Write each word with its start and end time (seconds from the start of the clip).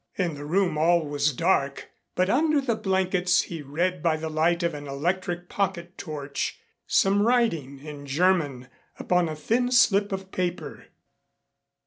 In 0.17 0.33
the 0.33 0.45
room 0.45 0.79
all 0.79 1.05
was 1.07 1.31
dark, 1.31 1.91
but 2.15 2.27
under 2.27 2.59
the 2.59 2.75
blankets 2.75 3.43
he 3.43 3.61
read 3.61 4.01
by 4.01 4.17
the 4.17 4.31
light 4.31 4.63
of 4.63 4.73
an 4.73 4.87
electric 4.87 5.47
pocket 5.47 5.95
torch 5.95 6.57
some 6.87 7.21
writing 7.21 7.77
in 7.77 8.07
German 8.07 8.67
upon 8.97 9.29
a 9.29 9.35
thin 9.35 9.71
slip 9.71 10.11
of 10.11 10.31
paper. 10.31 10.87